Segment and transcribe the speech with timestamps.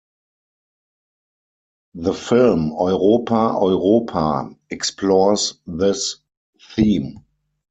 [1.93, 6.17] The film "Europa, Europa" explores this
[6.75, 7.23] theme.